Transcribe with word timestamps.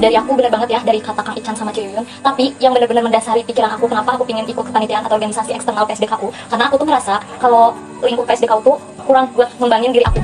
dari 0.00 0.16
aku 0.16 0.32
benar 0.32 0.50
banget 0.50 0.68
ya 0.74 0.80
dari 0.80 0.98
kata 0.98 1.20
Kang 1.20 1.36
Ican 1.36 1.52
sama 1.52 1.68
Ceyun 1.70 2.00
tapi 2.24 2.56
yang 2.56 2.72
benar-benar 2.72 3.04
mendasari 3.04 3.44
pikiran 3.44 3.76
aku 3.76 3.84
kenapa 3.84 4.16
aku 4.16 4.24
pengen 4.24 4.48
ikut 4.48 4.64
kepanitiaan 4.64 5.04
atau 5.04 5.20
organisasi 5.20 5.52
eksternal 5.52 5.84
PSDKU 5.84 6.32
karena 6.48 6.64
aku 6.72 6.80
tuh 6.80 6.86
ngerasa 6.88 7.20
kalau 7.36 7.76
lingkup 8.00 8.24
PSDKU 8.24 8.60
tuh 8.64 8.76
kurang 9.04 9.28
buat 9.36 9.52
ngembangin 9.60 9.92
diri 9.92 10.04
aku. 10.08 10.18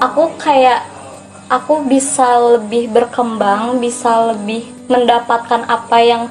Aku 0.00 0.22
kayak 0.40 0.88
aku 1.52 1.84
bisa 1.84 2.56
lebih 2.56 2.88
berkembang 2.88 3.76
bisa 3.76 4.32
lebih 4.32 4.64
mendapatkan 4.88 5.68
apa 5.68 5.98
yang 6.00 6.22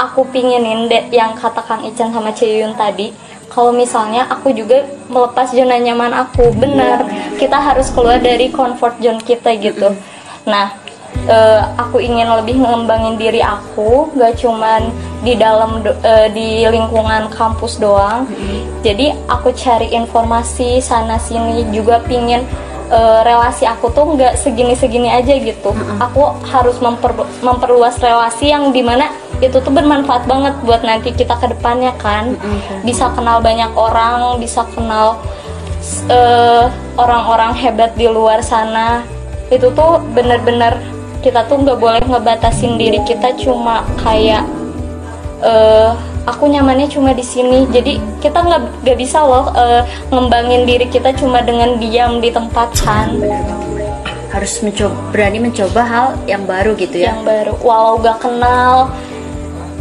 aku 0.00 0.24
pinginin 0.32 0.88
yang 1.12 1.36
kata 1.36 1.60
Kang 1.60 1.84
Ican 1.84 2.08
sama 2.08 2.32
Ceyun 2.32 2.72
tadi 2.72 3.12
kalau 3.52 3.68
misalnya 3.68 4.24
aku 4.32 4.48
juga 4.56 4.88
melepas 5.12 5.52
zona 5.52 5.76
nyaman 5.76 6.16
aku 6.16 6.56
benar. 6.56 7.04
Kita 7.36 7.60
harus 7.60 7.92
keluar 7.92 8.16
dari 8.16 8.48
comfort 8.48 8.96
zone 9.04 9.20
kita 9.20 9.52
gitu. 9.60 9.92
Nah 10.48 10.72
eh, 11.28 11.60
aku 11.76 12.00
ingin 12.00 12.32
lebih 12.40 12.56
ngembangin 12.64 13.20
diri 13.20 13.44
aku 13.44 14.08
gak 14.16 14.40
cuman 14.40 14.88
di 15.20 15.36
dalam 15.36 15.84
do- 15.84 16.00
eh, 16.00 16.32
di 16.32 16.64
lingkungan 16.64 17.28
kampus 17.28 17.76
doang. 17.76 18.24
Jadi 18.80 19.12
aku 19.28 19.52
cari 19.52 19.92
informasi 19.92 20.80
sana 20.80 21.20
sini 21.20 21.68
juga 21.70 22.00
pingin 22.08 22.42
eh, 22.88 23.20
relasi 23.22 23.68
aku 23.68 23.92
tuh 23.92 24.16
nggak 24.16 24.40
segini-segini 24.40 25.12
aja 25.12 25.36
gitu. 25.36 25.76
Aku 26.00 26.40
harus 26.48 26.80
memper- 26.80 27.28
memperluas 27.44 28.00
relasi 28.00 28.48
yang 28.48 28.72
di 28.72 28.80
mana 28.80 29.12
itu 29.42 29.58
tuh 29.58 29.74
bermanfaat 29.74 30.30
banget 30.30 30.54
buat 30.62 30.86
nanti 30.86 31.10
kita 31.10 31.34
ke 31.34 31.50
depannya 31.50 31.90
kan. 31.98 32.38
Bisa 32.86 33.10
kenal 33.18 33.42
banyak 33.42 33.74
orang 33.74 34.38
bisa 34.38 34.62
kenal 34.70 35.18
eh, 36.06 36.70
orang-orang 36.94 37.50
hebat 37.58 37.90
di 37.98 38.06
luar 38.06 38.38
sana. 38.38 39.02
Itu 39.50 39.74
tuh 39.74 39.98
bener-bener 40.14 40.78
kita 41.26 41.50
tuh 41.50 41.58
nggak 41.58 41.78
boleh 41.78 42.02
ngebatasin 42.06 42.78
diri 42.78 43.02
kita 43.02 43.34
cuma 43.38 43.82
kayak 44.02 44.46
eh 45.42 45.90
aku 46.22 46.46
nyamannya 46.46 46.86
cuma 46.86 47.10
di 47.10 47.26
sini. 47.26 47.66
Jadi 47.66 47.98
kita 48.22 48.46
nggak 48.46 48.86
nggak 48.86 48.98
bisa 48.98 49.26
loh 49.26 49.50
eh, 49.58 49.82
ngembangin 50.14 50.70
diri 50.70 50.86
kita 50.86 51.10
cuma 51.18 51.42
dengan 51.42 51.82
diam 51.82 52.22
di 52.22 52.30
tempat 52.30 52.78
kan. 52.78 53.18
Harus 54.30 54.64
mencoba 54.64 54.96
berani 55.12 55.38
mencoba 55.44 55.82
hal 55.82 56.06
yang 56.30 56.46
baru 56.46 56.78
gitu 56.78 57.02
ya. 57.02 57.10
Yang 57.12 57.20
baru. 57.26 57.52
Walau 57.60 58.00
gak 58.00 58.24
kenal 58.24 58.88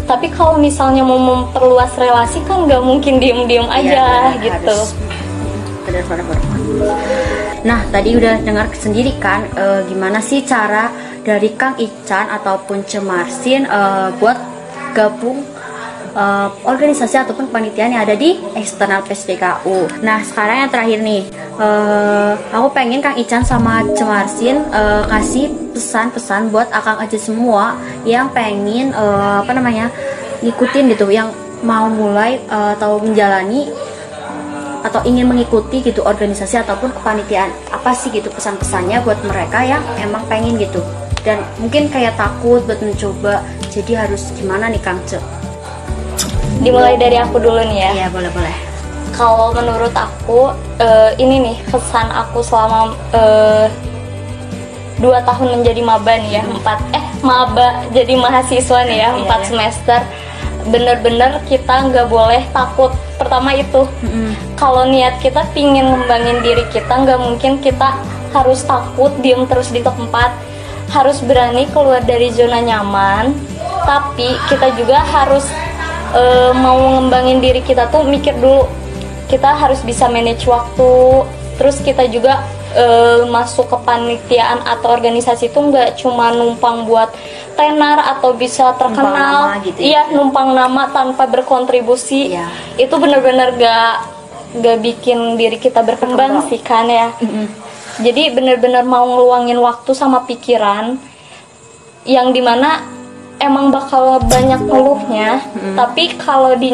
tapi 0.05 0.27
kalau 0.31 0.57
misalnya 0.57 1.01
mau 1.01 1.17
memperluas 1.17 1.93
relasi 1.95 2.41
kan 2.45 2.65
nggak 2.67 2.81
mungkin 2.83 3.19
diem-diem 3.19 3.67
aja 3.67 4.33
Iya, 4.35 4.43
gitu 4.43 4.77
harus 4.77 4.93
benar-benar 5.81 6.25
bermanfaat. 6.29 6.97
Nah, 7.61 7.81
tadi 7.89 8.09
udah 8.17 8.35
dengar 8.41 8.67
sendiri 8.73 9.13
kan 9.17 9.45
eh, 9.53 9.81
gimana 9.85 10.21
sih 10.21 10.41
cara 10.45 10.89
dari 11.21 11.53
Kang 11.53 11.77
Ican 11.77 12.29
ataupun 12.29 12.85
Cemarsin 12.85 13.65
eh, 13.65 14.09
buat 14.17 14.37
gabung 14.93 15.41
eh, 16.11 16.47
organisasi 16.67 17.15
ataupun 17.23 17.49
kepanitiaan 17.49 17.91
yang 17.95 18.03
ada 18.03 18.15
di 18.15 18.39
eksternal 18.55 19.03
PSDKU. 19.03 20.03
Nah, 20.05 20.21
sekarang 20.23 20.65
yang 20.65 20.69
terakhir 20.71 20.99
nih, 21.01 21.21
eh, 21.59 22.33
aku 22.53 22.67
pengen 22.75 22.99
Kang 22.99 23.17
Ican 23.17 23.43
sama 23.43 23.83
Cemarsin 23.95 24.61
eh, 24.71 25.03
kasih 25.07 25.51
pesan-pesan 25.71 26.51
buat 26.51 26.67
akang 26.71 26.99
aja 26.99 27.17
semua 27.17 27.79
yang 28.07 28.29
pengen 28.31 28.91
eh, 28.91 29.35
apa 29.43 29.51
namanya 29.55 29.89
ngikutin 30.41 30.93
gitu, 30.97 31.11
yang 31.11 31.31
mau 31.61 31.87
mulai 31.87 32.41
eh, 32.41 32.69
atau 32.77 33.01
menjalani 33.01 33.69
atau 34.81 35.01
ingin 35.05 35.29
mengikuti 35.29 35.81
gitu 35.85 36.01
organisasi 36.01 36.57
ataupun 36.65 36.89
kepanitiaan 36.89 37.53
apa 37.69 37.93
sih 37.93 38.09
gitu 38.09 38.33
pesan-pesannya 38.33 39.05
buat 39.05 39.21
mereka 39.21 39.61
yang 39.61 39.81
emang 40.01 40.25
pengen 40.25 40.57
gitu 40.57 40.81
dan 41.21 41.41
mungkin 41.61 41.85
kayak 41.89 42.17
takut 42.17 42.65
buat 42.65 42.81
mencoba 42.81 43.45
jadi 43.69 44.05
harus 44.05 44.33
gimana 44.33 44.73
nih 44.73 44.81
Kang 44.81 44.97
Ce? 45.05 45.21
Dimulai 46.61 46.95
dari 46.95 47.17
aku 47.17 47.37
dulu 47.37 47.61
nih 47.65 47.79
ya. 47.81 47.91
Iya 47.93 48.07
boleh 48.09 48.31
boleh. 48.31 48.55
kalau 49.11 49.51
menurut 49.51 49.91
aku 49.91 50.55
eh, 50.79 51.11
ini 51.19 51.51
nih 51.51 51.57
pesan 51.67 52.07
aku 52.09 52.39
selama 52.39 52.95
eh, 53.11 53.67
dua 54.97 55.19
tahun 55.25 55.59
menjadi 55.59 55.81
maba 55.83 56.15
nih 56.15 56.39
ya 56.39 56.43
empat 56.47 56.79
eh 56.95 57.03
maba 57.19 57.83
jadi 57.91 58.13
mahasiswa 58.15 58.87
nih 58.87 58.97
ya 58.97 59.09
Iya, 59.11 59.19
empat 59.19 59.39
iya. 59.43 59.47
semester. 59.51 59.99
Bener-bener 60.61 61.41
kita 61.49 61.89
nggak 61.89 62.07
boleh 62.07 62.45
takut. 62.53 62.93
Pertama 63.17 63.51
itu 63.51 63.81
kalau 64.55 64.85
niat 64.87 65.17
kita 65.19 65.41
pingin 65.51 65.89
ngembangin 65.89 66.39
diri 66.39 66.63
kita 66.71 67.01
nggak 67.01 67.19
mungkin 67.19 67.57
kita 67.59 67.97
harus 68.31 68.61
takut 68.63 69.11
diem 69.19 69.43
terus 69.43 69.73
di 69.73 69.81
tempat. 69.81 70.31
Harus 70.87 71.19
berani 71.19 71.65
keluar 71.67 71.99
dari 71.99 72.31
zona 72.31 72.61
nyaman 72.61 73.33
tapi 73.81 74.37
kita 74.47 74.69
juga 74.77 75.01
harus 75.01 75.49
eh, 76.13 76.51
mau 76.53 76.77
ngembangin 76.93 77.39
diri 77.39 77.61
kita 77.61 77.87
tuh 77.87 78.03
mikir 78.03 78.35
dulu 78.35 78.67
kita 79.27 79.55
harus 79.55 79.79
bisa 79.81 80.07
manage 80.07 80.43
waktu 80.43 81.23
terus 81.55 81.79
kita 81.79 82.07
juga 82.07 82.41
eh, 82.73 83.23
masuk 83.25 83.67
ke 83.67 83.77
panitiaan 83.81 84.63
atau 84.63 84.91
organisasi 84.91 85.47
itu 85.47 85.59
nggak 85.59 85.95
cuma 85.95 86.31
numpang 86.31 86.83
buat 86.83 87.11
tenar 87.53 87.99
atau 88.15 88.31
bisa 88.33 88.71
terkenal 88.73 89.55
nama 89.55 89.59
gitu 89.61 89.77
ya. 89.77 89.83
iya 89.83 90.01
numpang 90.09 90.51
nama 90.51 90.87
tanpa 90.89 91.27
berkontribusi 91.27 92.31
Iya. 92.31 92.47
itu 92.77 92.95
bener-bener 92.95 93.55
gak 93.55 93.93
gak 94.57 94.77
bikin 94.79 95.35
diri 95.35 95.55
kita 95.55 95.79
berkembang 95.79 96.39
Berkembang. 96.39 96.49
sih 96.49 96.59
kan 96.59 96.87
ya 96.87 97.07
jadi 97.99 98.31
bener-bener 98.31 98.81
mau 98.81 99.03
ngeluangin 99.05 99.59
waktu 99.59 99.91
sama 99.91 100.23
pikiran 100.23 100.95
yang 102.03 102.31
di 102.31 102.41
mana 102.41 102.81
emang 103.41 103.73
bakal 103.73 104.21
banyak 104.21 104.61
ngeluhnya 104.69 105.41
tapi 105.73 106.13
kalau 106.15 106.53
di 106.55 106.69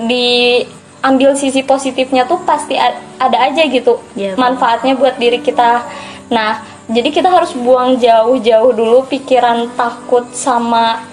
diambil 0.00 1.36
sisi 1.36 1.62
positifnya 1.62 2.26
tuh 2.26 2.42
pasti 2.44 2.76
ada 3.20 3.36
aja 3.46 3.62
gitu 3.68 4.00
Iya, 4.16 4.36
manfaatnya 4.36 4.96
buat 4.96 5.16
diri 5.20 5.40
kita. 5.40 5.84
Nah 6.32 6.64
jadi 6.90 7.08
kita 7.14 7.28
harus 7.30 7.52
buang 7.54 8.00
jauh-jauh 8.00 8.72
dulu 8.74 9.06
pikiran 9.06 9.70
takut 9.78 10.26
sama 10.34 11.04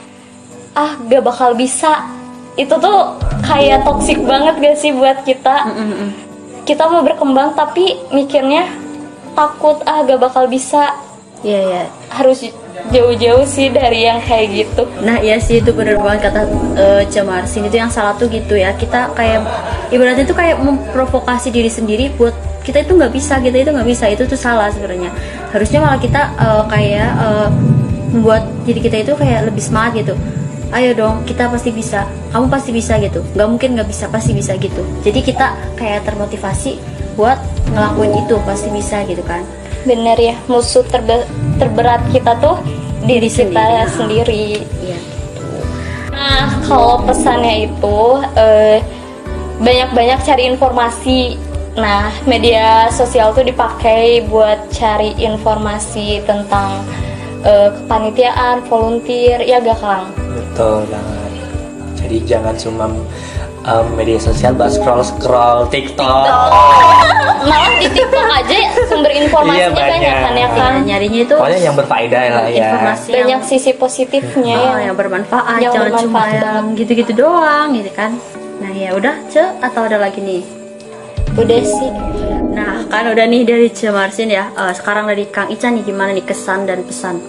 ah 0.74 0.98
gak 1.06 1.24
bakal 1.26 1.54
bisa. 1.54 2.06
Itu 2.58 2.80
tuh 2.82 3.22
kayak 3.46 3.86
toksik 3.86 4.18
banget 4.26 4.58
gak 4.58 4.78
sih 4.82 4.96
buat 4.96 5.22
kita? 5.22 5.56
Kita 6.66 6.90
mau 6.90 7.06
berkembang 7.06 7.54
tapi 7.54 7.98
mikirnya 8.10 8.68
takut 9.36 9.84
ah 9.86 10.02
gak 10.02 10.22
bakal 10.22 10.50
bisa. 10.50 10.96
Iya 11.46 11.62
ya. 11.62 11.84
harus 12.10 12.50
jauh-jauh 12.88 13.44
sih 13.44 13.68
dari 13.74 14.08
yang 14.08 14.24
kayak 14.24 14.48
gitu. 14.54 14.88
Nah 15.04 15.20
iya 15.20 15.38
sih 15.42 15.60
itu 15.60 15.72
bener 15.76 16.00
banget 16.00 16.32
kata 16.32 16.42
eh, 16.78 17.04
Cemarsin 17.12 17.68
itu 17.68 17.76
yang 17.78 17.92
salah 17.92 18.16
tuh 18.16 18.32
gitu 18.32 18.56
ya. 18.56 18.72
Kita 18.76 19.12
kayak 19.12 19.44
ibaratnya 19.92 20.24
itu 20.24 20.36
kayak 20.36 20.62
memprovokasi 20.62 21.52
diri 21.52 21.68
sendiri 21.68 22.14
buat 22.16 22.34
kita 22.64 22.84
itu 22.84 23.00
nggak 23.00 23.14
bisa 23.16 23.40
kita 23.40 23.58
itu 23.60 23.72
nggak 23.76 23.88
bisa. 23.88 24.06
Itu 24.08 24.24
tuh 24.28 24.40
salah 24.40 24.72
sebenarnya. 24.72 25.12
Harusnya 25.52 25.80
malah 25.84 26.00
kita 26.00 26.22
eh, 26.40 26.64
kayak 26.72 27.10
eh, 27.20 27.50
membuat 28.16 28.44
diri 28.64 28.80
kita 28.80 29.04
itu 29.04 29.14
kayak 29.20 29.52
lebih 29.52 29.64
semangat 29.64 30.06
gitu. 30.06 30.16
Ayo 30.72 30.92
dong 30.96 31.24
kita 31.24 31.48
pasti 31.48 31.72
bisa. 31.72 32.08
Kamu 32.32 32.48
pasti 32.52 32.72
bisa 32.76 33.00
gitu. 33.00 33.24
Nggak 33.36 33.48
mungkin 33.48 33.70
nggak 33.80 33.88
bisa 33.88 34.06
pasti 34.12 34.32
bisa 34.36 34.56
gitu. 34.60 34.84
Jadi 35.04 35.20
kita 35.24 35.56
kayak 35.76 36.08
termotivasi 36.08 36.80
buat 37.16 37.40
ngelakuin 37.74 38.14
itu 38.24 38.36
pasti 38.48 38.70
bisa 38.72 39.04
gitu 39.08 39.24
kan. 39.24 39.44
Bener 39.88 40.20
ya 40.20 40.36
musuh 40.52 40.84
terbe- 40.84 41.24
terberat 41.58 42.02
kita 42.14 42.38
tuh 42.40 42.58
diri 43.06 43.28
Diri 43.28 43.30
kita 43.30 43.90
sendiri. 43.90 43.90
sendiri 43.94 44.46
iya 44.86 45.00
Nah, 46.18 46.50
kalau 46.66 46.98
pesannya 47.06 47.70
itu 47.70 48.00
eh, 48.34 48.82
banyak-banyak 49.62 50.20
cari 50.26 50.44
informasi. 50.50 51.38
Nah, 51.78 52.10
media 52.26 52.90
sosial 52.90 53.38
tuh 53.38 53.46
dipakai 53.46 54.26
buat 54.26 54.58
cari 54.74 55.14
informasi 55.22 56.26
tentang 56.26 56.82
eh, 57.46 57.70
kepanitiaan, 57.70 58.66
volunteer, 58.66 59.46
ya 59.46 59.62
gak 59.62 59.78
Kang? 59.78 60.10
Betul 60.34 60.90
banget. 60.90 61.32
Jadi 62.02 62.18
jangan 62.26 62.56
cuma 62.58 62.86
um, 63.68 63.86
media 63.94 64.18
sosial 64.18 64.56
buat 64.56 64.72
scroll 64.72 65.04
scroll 65.04 65.68
TikTok. 65.68 66.26
Malah 67.44 67.74
di 67.78 67.88
TikTok 67.88 68.28
aja 68.28 68.56
sumber 68.88 69.12
informasinya 69.14 69.56
Iya, 69.62 69.70
banyak 69.70 69.88
banyak. 69.94 70.16
kan 70.20 70.34
ya 70.34 70.48
Kang? 70.52 70.76
nyarinya 70.84 71.20
itu 71.22 71.36
Pokoknya 71.36 71.60
yang 71.62 71.76
berfaedah 71.76 72.22
lah 72.28 72.46
ya. 72.48 72.60
informasi 72.66 73.10
Banyak 73.14 73.30
yang 73.30 73.44
sisi 73.44 73.72
positifnya 73.72 74.58
Oh, 74.58 74.76
ya. 74.76 74.90
yang 74.90 74.96
bermanfaat, 74.96 75.60
Yang 75.60 75.74
jangan 75.74 75.92
cuma 76.02 76.02
bermanfaat 76.02 76.34
yang 76.42 76.66
gitu-gitu 76.74 77.12
doang 77.14 77.68
gitu 77.76 77.92
kan. 77.94 78.12
Nah, 78.58 78.72
ya 78.74 78.90
udah, 78.92 79.16
Ce, 79.30 79.44
atau 79.62 79.86
ada 79.86 80.02
lagi 80.02 80.18
nih? 80.18 80.42
Udah 81.38 81.62
sih. 81.62 81.92
Nah, 82.50 82.82
kan 82.90 83.06
udah 83.06 83.26
nih 83.30 83.46
dari 83.46 83.70
Ce 83.70 83.88
Marsin 83.88 84.34
ya. 84.34 84.50
Eh, 84.50 84.74
sekarang 84.74 85.06
dari 85.06 85.30
Kang 85.30 85.48
Ican 85.48 85.78
nih 85.78 85.86
gimana 85.86 86.10
nih 86.10 86.26
kesan 86.26 86.66
dan 86.66 86.82
pesan? 86.82 87.22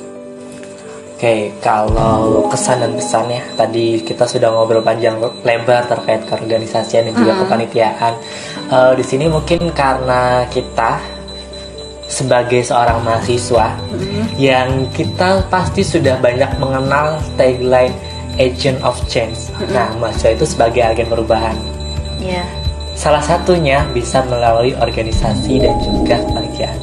Oke, 1.19 1.51
kalau 1.59 2.47
kesan 2.47 2.79
dan 2.79 2.95
pesannya 2.95 3.43
tadi 3.59 3.99
kita 4.07 4.23
sudah 4.23 4.55
ngobrol 4.55 4.87
panjang 4.87 5.19
lebar 5.43 5.83
terkait 5.91 6.23
keorganisasian 6.31 7.11
dan 7.11 7.15
juga 7.19 7.43
kepanitiaan. 7.43 8.15
Eh, 8.71 8.93
di 8.95 9.03
sini 9.03 9.27
mungkin 9.27 9.75
karena 9.75 10.47
kita 10.47 11.03
sebagai 12.07 12.63
seorang 12.63 13.03
mahasiswa 13.03 13.75
yang 14.39 14.87
kita 14.95 15.43
pasti 15.51 15.83
sudah 15.83 16.23
banyak 16.23 16.55
mengenal 16.63 17.19
tagline 17.35 17.99
agent 18.39 18.79
of 18.87 18.95
change. 19.11 19.51
Nah, 19.75 19.91
mahasiswa 19.99 20.39
itu 20.39 20.47
sebagai 20.47 20.87
agen 20.87 21.11
perubahan. 21.11 21.59
ya 22.23 22.47
Salah 22.95 23.27
satunya 23.27 23.83
bisa 23.91 24.23
melalui 24.31 24.71
organisasi 24.79 25.67
dan 25.67 25.75
juga 25.83 26.23
kepanitiaan. 26.31 26.79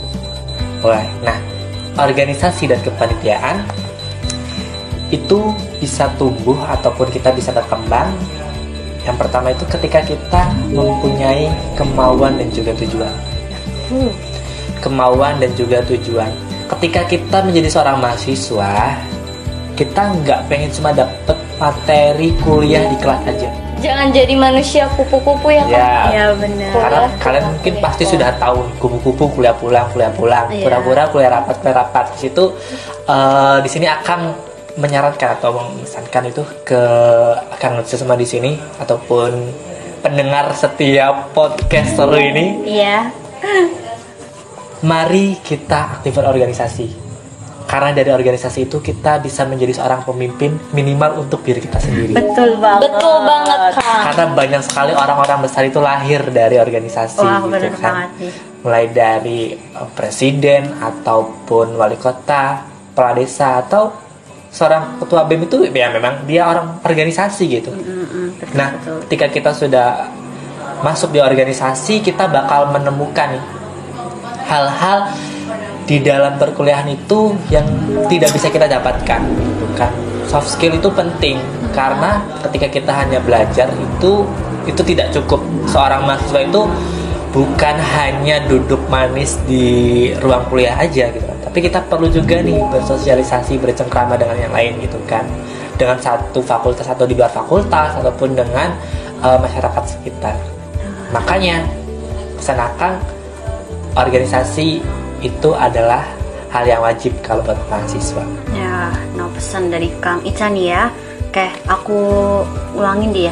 Wah, 0.83 1.07
nah, 1.23 1.39
organisasi 1.95 2.67
dan 2.67 2.83
kepanitiaan 2.83 3.84
itu 5.13 5.53
bisa 5.77 6.09
tumbuh 6.17 6.57
ataupun 6.65 7.09
kita 7.13 7.29
bisa 7.33 7.53
berkembang. 7.53 8.09
Yang 9.05 9.17
pertama 9.21 9.53
itu 9.53 9.63
ketika 9.69 9.99
kita 10.01 10.41
mempunyai 10.73 11.53
kemauan 11.77 12.41
dan 12.41 12.49
juga 12.49 12.73
tujuan. 12.73 13.13
Kemauan 14.81 15.37
dan 15.37 15.51
juga 15.53 15.81
tujuan. 15.85 16.33
Ketika 16.65 17.05
kita 17.05 17.37
menjadi 17.45 17.69
seorang 17.69 18.01
mahasiswa, 18.01 18.97
kita 19.77 20.01
nggak 20.25 20.39
pengen 20.49 20.73
cuma 20.73 20.89
dapet 20.89 21.37
materi 21.61 22.33
kuliah 22.41 22.89
di 22.89 22.97
kelas 22.97 23.21
aja. 23.29 23.49
Jangan 23.83 24.09
jadi 24.09 24.33
manusia 24.33 24.89
kupu-kupu 24.97 25.51
ya 25.53 25.61
kan? 25.67 25.77
Ya, 25.77 25.93
ya 26.09 26.25
benar 26.33 26.71
karena 26.73 26.99
Kuliah, 27.05 27.11
kalian 27.21 27.21
kuliah, 27.21 27.43
mungkin 27.45 27.73
kuliah 27.75 27.83
pasti 27.85 28.03
pulang. 28.03 28.13
sudah 28.15 28.29
tahu 28.41 28.57
kupu-kupu 28.81 29.23
kuliah 29.35 29.55
pulang 29.59 29.85
kuliah 29.93 30.11
pulang 30.15 30.45
Iya. 30.49 30.63
pura-pura 30.65 31.03
kuliah 31.13 31.29
rapat 31.37 31.55
kuliah 31.61 31.75
rapat 31.83 32.05
di 32.15 32.19
situ 32.25 32.43
eh, 33.05 33.57
di 33.61 33.69
sini 33.69 33.85
akan 33.85 34.19
menyarankan 34.75 35.39
atau 35.39 35.55
memesankan 35.55 36.23
itu 36.27 36.43
ke 36.67 36.83
akan 37.55 37.83
sesama 37.87 38.19
di 38.19 38.27
sini 38.27 38.51
ataupun 38.79 39.31
pendengar 40.03 40.51
setiap 40.53 41.31
podcast 41.31 41.95
seru 41.95 42.19
ini. 42.19 42.61
Iya. 42.67 43.09
Mari 44.85 45.39
kita 45.41 45.99
aktifkan 45.99 46.27
organisasi. 46.27 47.07
Karena 47.65 47.97
dari 47.97 48.13
organisasi 48.13 48.69
itu 48.69 48.77
kita 48.77 49.17
bisa 49.25 49.41
menjadi 49.49 49.81
seorang 49.81 50.05
pemimpin 50.05 50.53
minimal 50.69 51.25
untuk 51.25 51.41
diri 51.41 51.57
kita 51.65 51.81
sendiri. 51.81 52.13
Betul 52.13 52.61
banget. 52.61 52.93
Betul 52.93 53.17
banget 53.25 53.59
Kang. 53.81 54.03
karena 54.05 54.25
banyak 54.37 54.61
sekali 54.61 54.91
orang-orang 54.93 55.39
besar 55.49 55.65
itu 55.65 55.81
lahir 55.81 56.21
dari 56.29 56.61
organisasi 56.61 57.25
wah 57.25 57.41
gitu 57.41 57.49
benar 57.49 57.73
kan. 57.73 57.81
banget 57.81 58.11
nih 58.21 58.33
mulai 58.65 58.85
dari 58.89 59.53
uh, 59.77 59.89
presiden 59.93 60.73
ataupun 60.81 61.77
wali 61.77 62.01
kota, 62.01 62.65
kepala 62.93 63.13
desa 63.13 63.61
atau 63.61 64.04
seorang 64.55 64.95
ketua 65.03 65.27
BEM 65.27 65.51
itu 65.51 65.67
ya 65.67 65.91
memang 65.91 66.23
dia 66.23 66.47
orang 66.47 66.79
organisasi 66.79 67.43
gitu. 67.51 67.75
Betul, 67.75 68.55
Nah, 68.55 68.71
betul. 68.79 68.97
ketika 69.03 69.27
kita 69.27 69.51
sudah 69.51 70.07
masuk 70.79 71.11
di 71.11 71.19
organisasi, 71.19 71.99
kita 71.99 72.31
bakal 72.31 72.71
menemukan 72.71 73.35
hal-hal 74.47 75.11
di 75.85 75.99
dalam 76.01 76.39
perkuliahan 76.39 76.87
itu 76.87 77.35
yang 77.51 77.67
tidak 78.07 78.31
bisa 78.31 78.47
kita 78.47 78.65
dapatkan 78.71 79.19
gitu 79.27 79.65
kan. 79.75 79.91
Soft 80.25 80.49
skill 80.55 80.73
itu 80.73 80.89
penting 80.89 81.37
karena 81.75 82.23
ketika 82.47 82.67
kita 82.71 82.91
hanya 82.95 83.19
belajar 83.21 83.69
itu 83.75 84.25
itu 84.65 84.81
tidak 84.81 85.11
cukup. 85.13 85.43
Seorang 85.69 86.07
mahasiswa 86.09 86.41
itu 86.41 86.61
bukan 87.29 87.75
hanya 87.77 88.41
duduk 88.47 88.79
manis 88.87 89.35
di 89.45 90.09
ruang 90.23 90.47
kuliah 90.49 90.79
aja 90.79 91.11
gitu. 91.11 91.34
Tapi 91.55 91.71
kita 91.71 91.87
perlu 91.87 92.11
juga 92.11 92.43
nih 92.43 92.59
bersosialisasi, 92.67 93.55
bercengkrama 93.63 94.19
dengan 94.19 94.35
yang 94.35 94.51
lain 94.51 94.75
gitu 94.83 94.99
kan. 95.07 95.23
Dengan 95.79 95.95
satu 96.03 96.43
fakultas 96.43 96.83
atau 96.83 97.07
di 97.07 97.15
luar 97.15 97.31
fakultas 97.31 97.95
ataupun 97.95 98.35
dengan 98.35 98.75
eh, 99.23 99.39
masyarakat 99.39 99.87
sekitar. 99.87 100.35
Makanya 101.15 101.63
pesan 102.35 102.59
organisasi 103.95 104.83
itu 105.23 105.49
adalah 105.55 106.03
hal 106.51 106.67
yang 106.67 106.83
wajib 106.83 107.15
kalau 107.23 107.39
buat 107.47 107.55
mahasiswa. 107.71 108.27
Ya, 108.51 108.91
no 109.15 109.31
pesan 109.31 109.71
dari 109.71 109.87
Kang 110.03 110.19
Ican 110.27 110.59
ya. 110.59 110.91
Oke, 111.31 111.47
aku 111.71 111.99
ulangin 112.75 113.15
dia. 113.15 113.31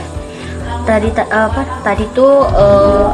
Tadi 0.87 1.11
ta- 1.11 1.27
apa? 1.27 1.67
Tadi 1.83 2.07
tuh 2.15 2.47
eh, 2.55 3.07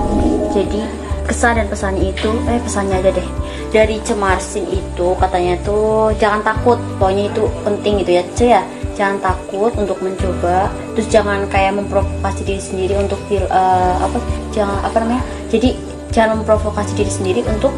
jadi 0.53 0.98
kesan 1.29 1.61
dan 1.61 1.69
pesannya 1.69 2.09
itu, 2.09 2.29
eh 2.49 2.57
pesannya 2.57 2.97
aja 2.97 3.11
deh. 3.13 3.27
Dari 3.69 4.01
Cemarsin 4.01 4.65
itu 4.65 5.07
katanya 5.21 5.53
tuh 5.61 6.09
jangan 6.17 6.41
takut, 6.41 6.81
pokoknya 6.97 7.29
itu 7.29 7.45
penting 7.61 8.01
gitu 8.01 8.11
ya, 8.17 8.23
Ce 8.33 8.45
ya. 8.49 8.63
Jangan 8.97 9.21
takut 9.23 9.71
untuk 9.79 9.95
mencoba, 10.03 10.67
terus 10.91 11.07
jangan 11.07 11.47
kayak 11.47 11.77
memprovokasi 11.77 12.43
diri 12.43 12.59
sendiri 12.59 12.99
untuk 12.99 13.15
feel, 13.31 13.45
eh, 13.47 13.95
apa? 14.01 14.17
Jangan 14.51 14.77
apa 14.83 14.97
namanya? 14.99 15.23
Jadi 15.47 15.77
jangan 16.11 16.41
memprovokasi 16.43 16.97
diri 16.99 17.11
sendiri 17.13 17.41
untuk 17.47 17.71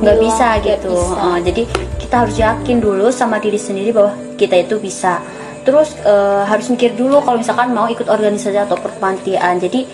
nggak 0.00 0.16
Bilang 0.16 0.24
bisa 0.32 0.46
gitu. 0.64 0.94
bisa. 0.96 1.18
Eh, 1.18 1.38
jadi 1.50 1.62
kita 2.00 2.14
harus 2.24 2.36
yakin 2.40 2.76
dulu 2.80 3.06
sama 3.12 3.36
diri 3.36 3.60
sendiri 3.60 3.92
bahwa 3.92 4.16
kita 4.40 4.64
itu 4.64 4.80
bisa 4.80 5.20
terus 5.62 5.94
eh, 6.02 6.42
harus 6.42 6.66
mikir 6.68 6.92
dulu 6.98 7.22
kalau 7.22 7.38
misalkan 7.38 7.70
mau 7.70 7.86
ikut 7.86 8.10
organisasi 8.10 8.58
atau 8.58 8.74
perpantian 8.74 9.62
jadi 9.62 9.86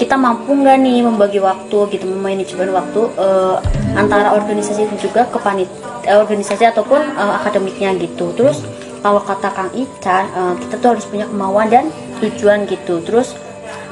kita 0.00 0.16
mampu 0.16 0.56
nggak 0.56 0.80
nih 0.80 1.04
membagi 1.04 1.44
waktu 1.44 1.78
gitu 1.92 2.08
memanajemen 2.08 2.72
waktu 2.72 3.04
eh, 3.20 3.56
antara 3.92 4.32
organisasi 4.32 4.88
dan 4.88 4.96
juga 4.96 5.28
kepanit 5.28 5.68
eh, 6.08 6.16
organisasi 6.16 6.64
ataupun 6.72 7.04
eh, 7.04 7.32
akademiknya 7.36 7.92
gitu. 8.00 8.32
Terus 8.32 8.64
kalau 9.04 9.20
kata 9.20 9.52
Kang 9.52 9.68
Ican 9.76 10.24
eh, 10.32 10.54
kita 10.64 10.74
tuh 10.80 10.88
harus 10.96 11.04
punya 11.04 11.28
kemauan 11.28 11.68
dan 11.68 11.92
tujuan 12.24 12.64
gitu. 12.64 13.04
Terus 13.04 13.36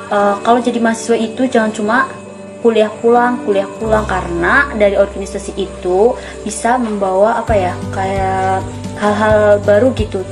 eh, 0.09 0.35
kalau 0.41 0.65
jadi 0.65 0.81
mahasiswa 0.81 1.21
itu 1.21 1.45
jangan 1.45 1.77
cuma 1.77 1.97
kuliah 2.65 2.91
pulang 3.05 3.39
kuliah 3.45 3.69
pulang 3.77 4.03
karena 4.09 4.67
dari 4.81 4.97
organisasi 4.97 5.61
itu 5.61 6.17
bisa 6.43 6.81
membawa 6.81 7.37
apa 7.37 7.53
ya 7.53 7.73
kayak 7.93 8.65
hal-hal 8.97 9.61
baru 9.61 9.93
gitu. 9.93 10.25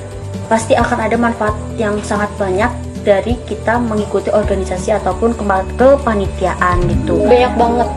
Pasti 0.49 0.73
akan 0.73 0.99
ada 1.05 1.21
manfaat 1.21 1.53
yang 1.77 2.01
sangat 2.01 2.33
banyak 2.41 2.86
dari 3.07 3.39
kita 3.47 3.79
mengikuti 3.79 4.35
organisasi 4.35 4.91
ataupun 4.99 5.39
kepanitiaan 5.79 6.77
gitu 6.91 7.23
Banyak 7.23 7.55
banget. 7.55 7.89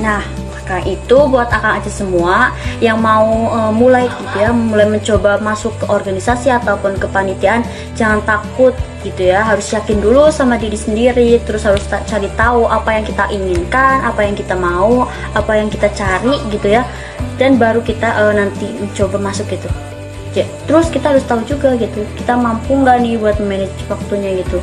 Nah, 0.00 0.24
karena 0.64 0.86
itu 0.86 1.18
buat 1.26 1.50
akang 1.50 1.82
aja 1.82 1.90
semua 1.90 2.54
yang 2.78 3.02
mau 3.02 3.50
eh, 3.50 3.72
mulai 3.74 4.06
gitu 4.06 4.36
ya, 4.38 4.54
mulai 4.54 4.86
mencoba 4.86 5.42
masuk 5.42 5.74
ke 5.82 5.84
organisasi 5.90 6.48
ataupun 6.48 6.94
kepanitiaan, 6.96 7.66
jangan 7.98 8.22
takut 8.22 8.72
gitu 9.02 9.34
ya. 9.34 9.42
Harus 9.42 9.66
yakin 9.74 9.98
dulu 9.98 10.30
sama 10.30 10.54
diri 10.56 10.78
sendiri, 10.78 11.42
terus 11.42 11.66
harus 11.66 11.82
ta- 11.90 12.06
cari 12.06 12.30
tahu 12.38 12.70
apa 12.70 12.96
yang 12.96 13.04
kita 13.04 13.26
inginkan, 13.34 14.06
apa 14.06 14.22
yang 14.22 14.38
kita 14.38 14.54
mau, 14.54 15.10
apa 15.34 15.52
yang 15.58 15.66
kita 15.66 15.90
cari 15.90 16.38
gitu 16.54 16.70
ya. 16.70 16.86
Dan 17.34 17.58
baru 17.58 17.82
kita 17.82 18.06
eh, 18.06 18.32
nanti 18.38 18.70
mencoba 18.78 19.18
masuk 19.18 19.50
gitu. 19.50 19.66
Terus 20.38 20.86
kita 20.94 21.10
harus 21.10 21.26
tahu 21.26 21.42
juga 21.42 21.74
gitu, 21.74 22.06
kita 22.14 22.38
mampu 22.38 22.78
nggak 22.78 22.96
nih 23.02 23.18
buat 23.18 23.36
manage 23.42 23.74
waktunya 23.90 24.38
gitu. 24.42 24.62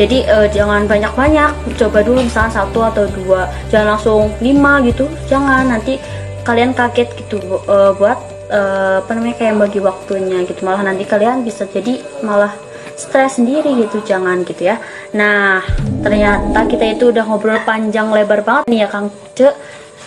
Jadi 0.00 0.24
eh, 0.24 0.48
jangan 0.52 0.88
banyak-banyak 0.88 1.76
coba 1.76 1.98
dulu 2.00 2.24
misalnya 2.24 2.62
satu 2.64 2.80
atau 2.88 3.04
dua 3.10 3.48
jangan 3.68 3.96
langsung 3.96 4.32
lima 4.40 4.80
gitu. 4.86 5.04
Jangan 5.28 5.68
nanti 5.68 6.00
kalian 6.44 6.72
kaget 6.72 7.08
gitu 7.20 7.36
eh, 7.68 7.92
buat 7.96 8.16
eh, 8.48 9.04
apa 9.04 9.10
namanya 9.12 9.36
kayak 9.36 9.60
bagi 9.60 9.80
waktunya 9.80 10.40
gitu. 10.48 10.60
Malah 10.64 10.88
nanti 10.88 11.04
kalian 11.04 11.44
bisa 11.44 11.68
jadi 11.68 12.00
malah 12.24 12.52
stres 12.96 13.40
sendiri 13.40 13.76
gitu 13.80 14.00
jangan 14.04 14.44
gitu 14.44 14.72
ya. 14.72 14.80
Nah 15.16 15.60
ternyata 16.04 16.64
kita 16.68 16.96
itu 16.96 17.12
udah 17.12 17.24
ngobrol 17.28 17.60
panjang 17.64 18.08
lebar 18.08 18.40
banget 18.40 18.64
nih 18.72 18.80
ya 18.84 18.88
Kang 18.88 19.08
Ce 19.36 19.52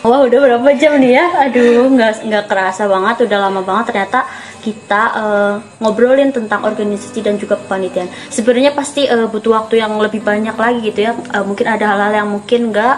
Wah 0.04 0.20
udah 0.28 0.36
berapa 0.36 0.70
jam 0.76 1.00
nih 1.00 1.16
ya? 1.16 1.26
Aduh 1.48 1.88
nggak 1.96 2.28
nggak 2.28 2.46
kerasa 2.52 2.92
banget, 2.92 3.24
udah 3.24 3.40
lama 3.40 3.64
banget 3.64 3.96
ternyata 3.96 4.28
kita 4.60 5.02
eh, 5.16 5.54
ngobrolin 5.80 6.36
tentang 6.36 6.68
organisasi 6.68 7.24
dan 7.24 7.40
juga 7.40 7.56
kepanitiaan. 7.56 8.12
Sebenarnya 8.28 8.76
pasti 8.76 9.08
eh, 9.08 9.28
butuh 9.32 9.56
waktu 9.56 9.80
yang 9.80 9.96
lebih 10.04 10.20
banyak 10.20 10.60
lagi 10.60 10.92
gitu 10.92 11.08
ya. 11.08 11.16
Eh, 11.16 11.44
mungkin 11.48 11.72
ada 11.72 11.96
hal-hal 11.96 12.20
yang 12.20 12.28
mungkin 12.28 12.76
nggak 12.76 12.98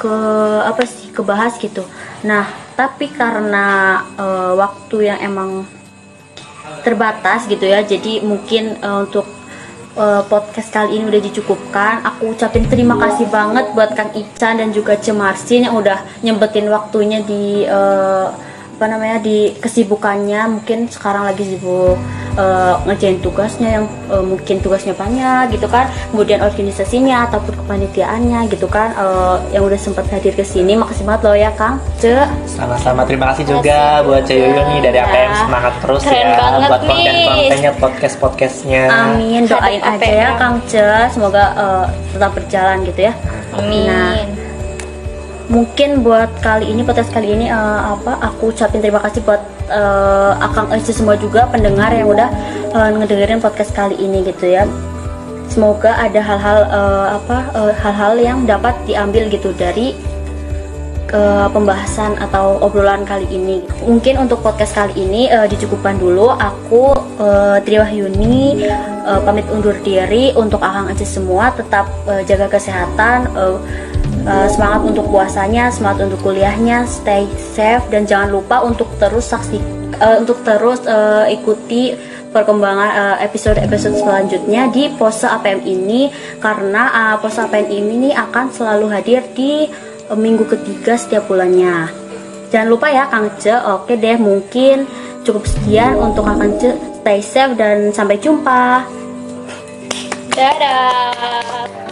ke 0.00 0.16
apa 0.64 0.82
sih 0.88 1.12
kebahas 1.12 1.60
gitu. 1.60 1.84
Nah 2.24 2.48
tapi 2.72 3.12
karena 3.12 4.00
eh, 4.16 4.52
waktu 4.56 4.96
yang 5.12 5.20
emang 5.20 5.68
terbatas 6.88 7.44
gitu 7.52 7.68
ya, 7.68 7.84
jadi 7.84 8.24
mungkin 8.24 8.80
eh, 8.80 8.96
untuk 9.04 9.28
eh, 9.94 10.22
podcast 10.26 10.68
kali 10.70 10.98
ini 10.98 11.10
udah 11.10 11.22
dicukupkan. 11.22 12.02
Aku 12.04 12.34
ucapin 12.34 12.66
terima 12.66 12.98
kasih 12.98 13.30
banget 13.30 13.70
buat 13.72 13.94
Kang 13.94 14.12
Ican 14.12 14.60
dan 14.60 14.70
juga 14.74 14.98
Cemarsin 14.98 15.66
yang 15.70 15.74
udah 15.78 16.02
nyempetin 16.20 16.70
waktunya 16.70 17.22
di 17.22 17.64
eh, 17.64 18.26
apa 18.74 18.84
namanya 18.90 19.22
di 19.22 19.54
kesibukannya. 19.58 20.60
Mungkin 20.60 20.90
sekarang 20.90 21.24
lagi 21.30 21.46
sibuk 21.46 21.96
eh, 22.38 22.74
ngerjain 22.86 23.18
tugasnya 23.22 23.68
yang 23.80 23.84
eh, 24.10 24.24
mungkin 24.24 24.56
tugasnya 24.60 24.94
banyak 24.94 25.54
gitu 25.54 25.66
kan. 25.66 25.90
Kemudian 26.12 26.40
organisasinya 26.42 27.30
ataupun 27.30 27.54
kepanitiaannya 27.64 28.50
gitu 28.52 28.66
kan 28.70 28.94
eh, 28.94 29.36
yang 29.56 29.64
udah 29.66 29.78
sempat 29.80 30.06
hadir 30.10 30.34
ke 30.34 30.44
sini. 30.44 30.76
Makasih 30.78 31.04
banget 31.06 31.22
loh 31.26 31.36
ya 31.36 31.50
Kang. 31.54 31.80
Ce. 31.98 32.14
Sama-sama 32.46 33.02
terima 33.08 33.32
kasih 33.32 33.44
juga 33.58 34.04
buat 34.04 34.22
Cek 34.26 34.36
Yoyo 34.36 34.62
nih 34.74 34.78
dari 34.84 34.98
APM 35.00 35.32
semangat 35.34 35.74
terus 35.82 36.02
Keren 36.04 36.20
ya 36.20 36.36
banget 36.38 36.60
buat 36.70 36.82
konten-kontennya 36.86 37.72
podcast-podcastnya. 37.80 38.82
Amin, 38.90 39.42
doain 39.48 39.80
Hadap 39.82 40.02
aja 40.02 40.12
ya. 40.12 40.28
Kang 40.36 40.56
Ce, 40.68 40.88
semoga 41.10 41.44
eh, 41.54 41.84
tetap 42.14 42.30
berjalan 42.36 42.84
gitu 42.86 43.00
ya. 43.10 43.12
Amin. 43.54 43.86
Nah, 43.86 44.43
mungkin 45.48 46.00
buat 46.00 46.30
kali 46.40 46.72
ini 46.72 46.80
podcast 46.80 47.12
kali 47.12 47.36
ini 47.36 47.46
eh, 47.52 47.80
apa 47.84 48.16
aku 48.20 48.52
ucapin 48.52 48.80
terima 48.80 49.00
kasih 49.04 49.20
buat 49.24 49.40
eh, 49.68 50.32
akang 50.40 50.72
Eci 50.72 50.92
semua 50.96 51.16
juga 51.20 51.44
pendengar 51.48 51.92
yang 51.92 52.08
udah 52.08 52.28
eh, 52.72 52.90
ngedengerin 52.96 53.40
podcast 53.40 53.72
kali 53.76 53.96
ini 54.00 54.24
gitu 54.24 54.48
ya. 54.48 54.64
Semoga 55.52 55.94
ada 56.00 56.18
hal-hal 56.18 56.58
eh, 56.66 57.06
apa 57.20 57.36
hal-hal 57.78 58.14
yang 58.18 58.38
dapat 58.48 58.74
diambil 58.88 59.28
gitu 59.28 59.52
dari 59.54 59.92
ke 61.14 61.22
pembahasan 61.54 62.18
atau 62.18 62.58
obrolan 62.58 63.06
kali 63.06 63.22
ini. 63.30 63.62
Mungkin 63.86 64.18
untuk 64.26 64.42
podcast 64.42 64.74
kali 64.74 64.98
ini 64.98 65.30
eh, 65.30 65.46
dicukupkan 65.46 65.94
dulu. 65.94 66.34
Aku 66.34 66.90
uh, 67.22 67.62
Tri 67.62 67.78
Wahyuni 67.78 68.66
eh, 68.66 69.20
pamit 69.22 69.46
undur 69.46 69.78
diri 69.86 70.34
untuk 70.34 70.58
akang 70.58 70.90
aja 70.90 71.06
semua. 71.06 71.54
Tetap 71.54 71.86
eh, 72.10 72.26
jaga 72.26 72.50
kesehatan. 72.50 73.30
eh, 73.30 73.58
eh, 74.26 74.48
semangat 74.50 74.90
untuk 74.90 75.06
puasanya, 75.06 75.70
semangat 75.70 76.10
untuk 76.10 76.20
kuliahnya, 76.26 76.88
stay 76.88 77.28
safe 77.38 77.84
dan 77.94 78.08
jangan 78.08 78.34
lupa 78.34 78.64
untuk 78.64 78.88
terus 78.98 79.30
saksi 79.30 79.84
eh, 80.00 80.16
untuk 80.18 80.42
terus 80.42 80.82
eh, 80.84 81.34
ikuti 81.36 81.94
perkembangan 82.34 82.90
eh, 82.90 83.16
episode-episode 83.30 83.94
selanjutnya 83.94 84.66
di 84.74 84.90
Pose 84.98 85.30
APM 85.30 85.62
ini 85.62 86.10
karena 86.42 86.82
eh, 86.90 87.16
Pose 87.22 87.46
APM 87.46 87.86
ini 87.86 88.10
akan 88.10 88.50
selalu 88.50 88.86
hadir 88.90 89.22
di 89.36 89.68
eh, 89.70 89.93
minggu 90.12 90.44
ketiga 90.44 91.00
setiap 91.00 91.24
bulannya. 91.24 91.88
Jangan 92.52 92.68
lupa 92.68 92.92
ya 92.92 93.08
Kang 93.08 93.32
Ce. 93.40 93.56
Oke 93.56 93.96
deh, 93.96 94.20
mungkin 94.20 94.84
cukup 95.24 95.48
sekian 95.48 95.96
untuk 95.96 96.28
Kang 96.28 96.60
Ce. 96.60 96.76
Stay 97.00 97.20
safe 97.24 97.56
dan 97.56 97.88
sampai 97.92 98.20
jumpa. 98.20 98.84
Dadah. 100.36 101.83